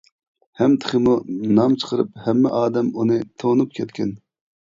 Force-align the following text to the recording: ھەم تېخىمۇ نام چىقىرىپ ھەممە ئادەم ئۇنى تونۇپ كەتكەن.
ھەم 0.61 0.71
تېخىمۇ 0.85 1.13
نام 1.59 1.75
چىقىرىپ 1.83 2.09
ھەممە 2.25 2.55
ئادەم 2.61 2.91
ئۇنى 2.97 3.19
تونۇپ 3.45 3.79
كەتكەن. 3.81 4.17